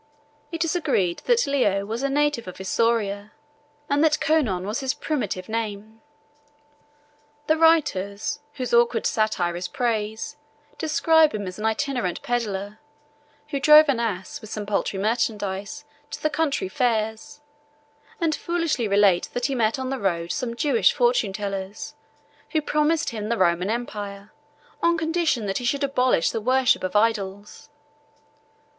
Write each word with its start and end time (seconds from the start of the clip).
It 0.51 0.65
is 0.65 0.75
agreed 0.75 1.19
that 1.25 1.45
Leo 1.45 1.85
was 1.85 2.01
a 2.01 2.09
native 2.09 2.47
of 2.47 2.57
Isauria, 2.59 3.33
and 3.87 4.03
that 4.03 4.19
Conon 4.19 4.65
was 4.65 4.79
his 4.79 4.95
primitive 4.95 5.47
name. 5.47 6.01
The 7.45 7.55
writers, 7.55 8.39
whose 8.55 8.73
awkward 8.73 9.05
satire 9.05 9.55
is 9.55 9.67
praise, 9.67 10.37
describe 10.79 11.35
him 11.35 11.45
as 11.45 11.59
an 11.59 11.65
itinerant 11.67 12.23
pedler, 12.23 12.79
who 13.49 13.59
drove 13.59 13.89
an 13.89 13.99
ass 13.99 14.41
with 14.41 14.49
some 14.49 14.65
paltry 14.65 14.97
merchandise 14.97 15.85
to 16.09 16.23
the 16.23 16.31
country 16.31 16.67
fairs; 16.67 17.39
and 18.19 18.33
foolishly 18.33 18.87
relate 18.87 19.29
that 19.33 19.45
he 19.45 19.53
met 19.53 19.77
on 19.77 19.91
the 19.91 19.99
road 19.99 20.31
some 20.31 20.55
Jewish 20.55 20.93
fortune 20.93 21.31
tellers, 21.31 21.93
who 22.53 22.61
promised 22.63 23.11
him 23.11 23.29
the 23.29 23.37
Roman 23.37 23.69
empire, 23.69 24.33
on 24.81 24.97
condition 24.97 25.45
that 25.45 25.59
he 25.59 25.63
should 25.63 25.83
abolish 25.83 26.31
the 26.31 26.41
worship 26.41 26.83
of 26.83 26.95
idols. 26.95 27.69